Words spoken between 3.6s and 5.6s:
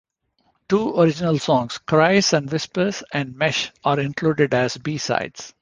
are included as B-sides.